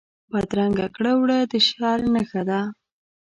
بدرنګه 0.31 0.87
کړه 0.95 1.11
وړه 1.21 1.39
د 1.51 1.53
شر 1.67 1.99
نښه 2.13 2.41
ده 2.49 2.61